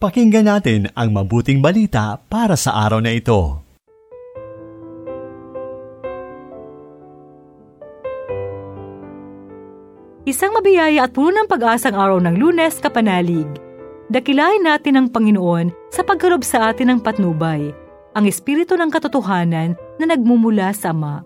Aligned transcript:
Pakinggan 0.00 0.48
natin 0.48 0.88
ang 0.96 1.12
mabuting 1.12 1.60
balita 1.60 2.16
para 2.16 2.56
sa 2.56 2.72
araw 2.88 3.04
na 3.04 3.12
ito. 3.12 3.60
Isang 10.24 10.56
mabiyaya 10.56 11.04
at 11.04 11.12
puno 11.12 11.36
ng 11.36 11.44
pag-asang 11.44 11.92
araw 11.92 12.16
ng 12.16 12.32
lunes, 12.40 12.80
kapanalig. 12.80 13.44
Dakilain 14.08 14.64
natin 14.64 14.96
ang 14.96 15.12
Panginoon 15.12 15.92
sa 15.92 16.00
pagkarob 16.00 16.48
sa 16.48 16.72
atin 16.72 16.96
ng 16.96 17.00
patnubay, 17.04 17.68
ang 18.16 18.24
Espiritu 18.24 18.80
ng 18.80 18.88
katotohanan 18.88 19.76
na 20.00 20.04
nagmumula 20.08 20.72
sa 20.72 20.96
Ama. 20.96 21.20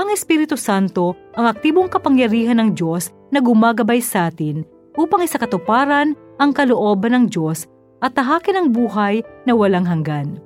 Ang 0.00 0.08
Espiritu 0.08 0.56
Santo 0.56 1.12
ang 1.36 1.52
aktibong 1.52 1.92
kapangyarihan 1.92 2.64
ng 2.64 2.80
Diyos 2.80 3.12
na 3.28 3.44
gumagabay 3.44 4.00
sa 4.00 4.32
atin 4.32 4.64
upang 4.96 5.20
isakatuparan 5.20 6.16
ang 6.40 6.56
kalooban 6.56 7.12
ng 7.12 7.24
Diyos 7.28 7.68
at 8.04 8.12
tahakin 8.16 8.56
ang 8.60 8.68
buhay 8.72 9.24
na 9.48 9.52
walang 9.56 9.86
hanggan. 9.88 10.40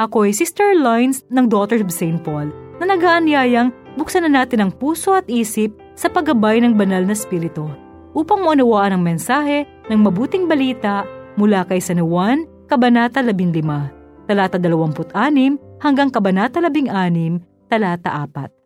Ako 0.00 0.24
ay 0.26 0.32
Sister 0.32 0.72
Lines 0.74 1.22
ng 1.28 1.46
Daughters 1.46 1.84
of 1.84 1.92
St. 1.92 2.24
Paul 2.24 2.48
na 2.80 2.88
nagaanyayang 2.96 3.68
buksan 4.00 4.24
na 4.24 4.42
natin 4.42 4.64
ang 4.64 4.72
puso 4.72 5.12
at 5.12 5.28
isip 5.28 5.76
sa 5.92 6.08
paggabay 6.08 6.64
ng 6.64 6.72
banal 6.72 7.04
na 7.04 7.12
spirito 7.12 7.68
upang 8.16 8.40
maunawaan 8.42 8.96
ang 8.96 9.02
mensahe 9.04 9.68
ng 9.92 10.00
mabuting 10.00 10.48
balita 10.48 11.04
mula 11.36 11.62
kay 11.68 11.78
San 11.78 12.00
Juan, 12.00 12.48
Kabanata 12.66 13.20
15, 13.22 14.26
talata 14.26 14.56
26 14.56 15.84
hanggang 15.84 16.08
Kabanata 16.08 16.58
16, 16.64 17.68
talata 17.68 18.10
4. 18.24 18.60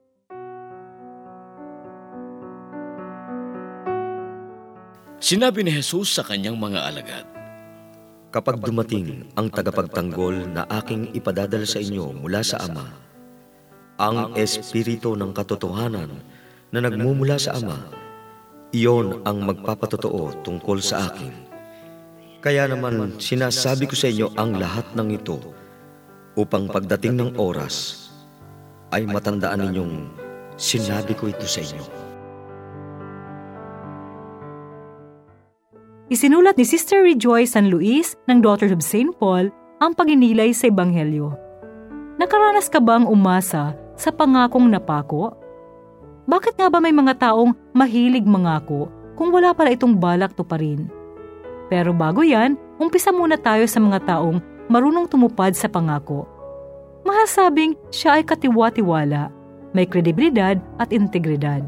Sinabi 5.25 5.65
ni 5.65 5.73
Jesus 5.73 6.13
sa 6.13 6.23
kanyang 6.23 6.61
mga 6.61 6.85
alagad, 6.85 7.25
Kapag 8.35 8.67
dumating 8.67 9.31
ang 9.39 9.47
tagapagtanggol 9.47 10.51
na 10.51 10.67
aking 10.83 11.15
ipadadala 11.15 11.63
sa 11.63 11.79
inyo 11.79 12.19
mula 12.19 12.43
sa 12.43 12.67
Ama, 12.67 12.83
ang 13.95 14.35
Espiritu 14.35 15.15
ng 15.15 15.31
katotohanan 15.31 16.11
na 16.75 16.83
nagmumula 16.83 17.39
sa 17.39 17.55
Ama, 17.55 17.79
iyon 18.75 19.23
ang 19.23 19.39
magpapatotoo 19.39 20.43
tungkol 20.43 20.83
sa 20.83 21.07
akin. 21.07 21.31
Kaya 22.43 22.67
naman 22.67 23.23
sinasabi 23.23 23.87
ko 23.87 23.95
sa 23.95 24.11
inyo 24.11 24.35
ang 24.35 24.59
lahat 24.59 24.91
ng 24.99 25.15
ito 25.15 25.39
upang 26.35 26.67
pagdating 26.67 27.15
ng 27.15 27.31
oras 27.39 28.11
ay 28.91 29.07
matandaan 29.07 29.63
ninyong 29.63 30.11
sinabi 30.59 31.15
ko 31.15 31.31
ito 31.31 31.47
sa 31.47 31.63
inyo. 31.63 32.04
Isinulat 36.13 36.61
ni 36.61 36.69
Sister 36.69 37.01
Rejoice 37.01 37.57
San 37.57 37.73
Luis 37.73 38.13
ng 38.29 38.45
Daughters 38.45 38.77
of 38.77 38.85
St. 38.85 39.09
Paul 39.17 39.49
ang 39.81 39.97
paginilay 39.97 40.53
sa 40.53 40.69
Ebanghelyo. 40.69 41.33
Nakaranas 42.21 42.69
ka 42.69 42.77
bang 42.77 43.09
umasa 43.09 43.73
sa 43.97 44.13
pangakong 44.13 44.69
napako? 44.69 45.33
Bakit 46.29 46.61
nga 46.61 46.69
ba 46.69 46.77
may 46.85 46.93
mga 46.93 47.17
taong 47.17 47.57
mahilig 47.73 48.29
mangako 48.29 48.93
kung 49.17 49.33
wala 49.33 49.57
pala 49.57 49.73
itong 49.73 49.97
balak 49.97 50.37
to 50.37 50.45
pa 50.45 50.61
rin? 50.61 50.93
Pero 51.73 51.97
bago 51.97 52.21
yan, 52.21 52.61
umpisa 52.77 53.09
muna 53.09 53.41
tayo 53.41 53.65
sa 53.65 53.81
mga 53.81 54.05
taong 54.05 54.45
marunong 54.69 55.09
tumupad 55.09 55.57
sa 55.57 55.73
pangako. 55.73 56.29
Mahasabing 57.09 57.81
siya 57.89 58.21
ay 58.21 58.29
katiwa-tiwala, 58.29 59.33
may 59.73 59.89
kredibilidad 59.89 60.61
at 60.77 60.93
integridad. 60.93 61.65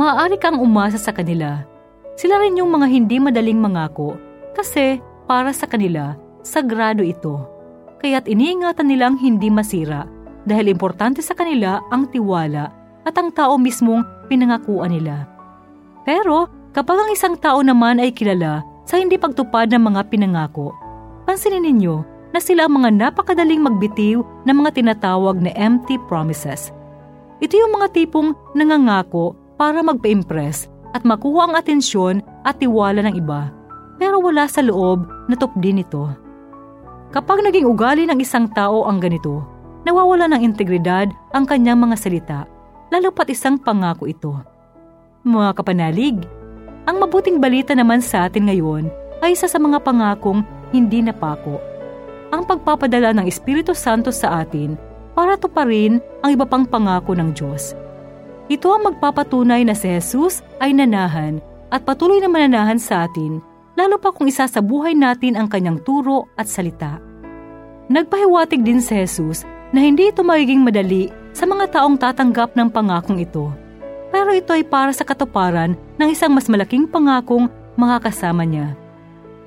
Maaari 0.00 0.40
kang 0.40 0.56
umasa 0.56 0.96
sa 0.96 1.12
kanila 1.12 1.68
sila 2.20 2.36
rin 2.36 2.60
yung 2.60 2.68
mga 2.68 2.84
hindi 2.84 3.16
madaling 3.16 3.56
mangako 3.56 4.20
kasi 4.52 5.00
para 5.24 5.56
sa 5.56 5.64
kanila, 5.64 6.20
sagrado 6.44 7.00
ito. 7.00 7.48
Kaya't 8.04 8.28
iniingatan 8.28 8.92
nilang 8.92 9.16
hindi 9.16 9.48
masira 9.48 10.04
dahil 10.44 10.68
importante 10.68 11.24
sa 11.24 11.32
kanila 11.32 11.80
ang 11.88 12.12
tiwala 12.12 12.76
at 13.08 13.16
ang 13.16 13.32
tao 13.32 13.56
mismong 13.56 14.04
pinangakuan 14.28 14.92
nila. 14.92 15.24
Pero 16.04 16.44
kapag 16.76 17.00
ang 17.00 17.08
isang 17.08 17.40
tao 17.40 17.64
naman 17.64 17.96
ay 17.96 18.12
kilala 18.12 18.68
sa 18.84 19.00
hindi 19.00 19.16
pagtupad 19.16 19.72
ng 19.72 19.80
mga 19.80 20.12
pinangako, 20.12 20.76
pansinin 21.24 21.64
ninyo 21.64 22.04
na 22.36 22.40
sila 22.40 22.68
ang 22.68 22.84
mga 22.84 22.90
napakadaling 23.00 23.64
magbitiw 23.64 24.20
ng 24.44 24.56
mga 24.60 24.76
tinatawag 24.76 25.40
na 25.40 25.56
empty 25.56 25.96
promises. 26.04 26.68
Ito 27.40 27.56
yung 27.56 27.80
mga 27.80 27.96
tipong 27.96 28.36
nangangako 28.52 29.32
para 29.56 29.80
magpa-impress 29.80 30.69
at 30.94 31.02
makuha 31.06 31.50
ang 31.50 31.54
atensyon 31.54 32.22
at 32.42 32.58
tiwala 32.58 33.04
ng 33.06 33.14
iba, 33.18 33.50
pero 34.00 34.18
wala 34.18 34.48
sa 34.50 34.64
loob 34.64 35.06
na 35.30 35.36
din 35.60 35.82
ito. 35.82 36.10
Kapag 37.10 37.42
naging 37.42 37.66
ugali 37.66 38.06
ng 38.06 38.18
isang 38.22 38.46
tao 38.50 38.86
ang 38.86 39.02
ganito, 39.02 39.42
nawawala 39.82 40.30
ng 40.30 40.42
integridad 40.46 41.10
ang 41.34 41.44
kanyang 41.46 41.78
mga 41.82 41.96
salita, 41.98 42.40
lalo 42.90 43.10
pat 43.10 43.30
isang 43.30 43.58
pangako 43.58 44.06
ito. 44.06 44.32
Mga 45.26 45.58
kapanalig, 45.58 46.16
ang 46.86 46.96
mabuting 47.02 47.42
balita 47.42 47.74
naman 47.74 48.00
sa 48.00 48.30
atin 48.30 48.48
ngayon 48.48 48.88
ay 49.20 49.36
isa 49.36 49.50
sa 49.50 49.58
mga 49.60 49.82
pangakong 49.84 50.46
hindi 50.72 51.04
napako. 51.04 51.60
Ang 52.30 52.46
pagpapadala 52.46 53.10
ng 53.18 53.26
Espiritu 53.26 53.74
Santo 53.74 54.14
sa 54.14 54.40
atin 54.46 54.78
para 55.12 55.34
tuparin 55.34 55.98
ang 56.22 56.30
iba 56.30 56.46
pang 56.46 56.62
pangako 56.62 57.18
ng 57.18 57.34
Diyos 57.34 57.74
ito 58.50 58.66
ang 58.74 58.82
magpapatunay 58.82 59.62
na 59.62 59.78
si 59.78 59.86
Jesus 59.86 60.42
ay 60.58 60.74
nanahan 60.74 61.38
at 61.70 61.86
patuloy 61.86 62.18
na 62.18 62.26
mananahan 62.26 62.82
sa 62.82 63.06
atin, 63.06 63.38
lalo 63.78 63.94
pa 64.02 64.10
kung 64.10 64.26
isa 64.26 64.50
sa 64.50 64.58
buhay 64.58 64.90
natin 64.90 65.38
ang 65.38 65.46
kanyang 65.46 65.78
turo 65.86 66.26
at 66.34 66.50
salita. 66.50 66.98
Nagpahiwatig 67.86 68.66
din 68.66 68.82
si 68.82 68.98
Jesus 68.98 69.46
na 69.70 69.78
hindi 69.78 70.10
ito 70.10 70.26
magiging 70.26 70.66
madali 70.66 71.14
sa 71.30 71.46
mga 71.46 71.78
taong 71.78 71.94
tatanggap 71.94 72.58
ng 72.58 72.74
pangakong 72.74 73.22
ito. 73.22 73.54
Pero 74.10 74.34
ito 74.34 74.50
ay 74.50 74.66
para 74.66 74.90
sa 74.90 75.06
katuparan 75.06 75.78
ng 76.02 76.08
isang 76.10 76.34
mas 76.34 76.50
malaking 76.50 76.90
pangakong 76.90 77.46
makakasama 77.78 78.42
niya. 78.42 78.74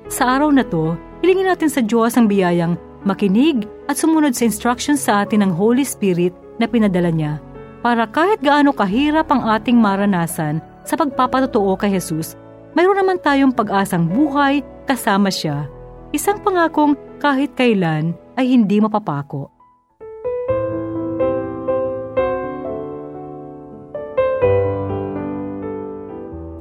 Sa 0.08 0.32
araw 0.32 0.48
na 0.48 0.64
to, 0.64 0.96
hilingin 1.20 1.52
natin 1.52 1.68
sa 1.68 1.84
Diyos 1.84 2.16
ang 2.16 2.24
biyayang 2.24 2.80
makinig 3.04 3.68
at 3.84 4.00
sumunod 4.00 4.32
sa 4.32 4.48
instructions 4.48 5.04
sa 5.04 5.28
atin 5.28 5.44
ng 5.44 5.52
Holy 5.52 5.84
Spirit 5.84 6.32
na 6.56 6.64
pinadala 6.64 7.12
niya 7.12 7.36
para 7.84 8.08
kahit 8.08 8.40
gaano 8.40 8.72
kahirap 8.72 9.28
ang 9.28 9.44
ating 9.44 9.76
maranasan 9.76 10.64
sa 10.88 10.96
pagpapatotoo 10.96 11.76
kay 11.76 11.92
Jesus, 11.92 12.32
mayroon 12.72 12.96
naman 12.96 13.20
tayong 13.20 13.52
pag-asang 13.52 14.08
buhay 14.08 14.64
kasama 14.88 15.28
siya. 15.28 15.68
Isang 16.16 16.40
pangakong 16.40 16.96
kahit 17.20 17.52
kailan 17.52 18.16
ay 18.40 18.56
hindi 18.56 18.80
mapapako. 18.80 19.52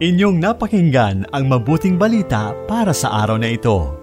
Inyong 0.04 0.44
napakinggan 0.44 1.32
ang 1.32 1.48
mabuting 1.48 1.96
balita 1.96 2.52
para 2.68 2.92
sa 2.92 3.24
araw 3.24 3.40
na 3.40 3.56
ito. 3.56 3.96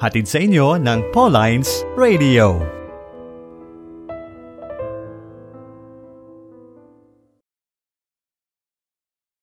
Hatid 0.00 0.24
sa 0.24 0.40
inyo 0.40 0.80
ng 0.80 1.12
Pauline's 1.12 1.84
Radio. 1.92 2.81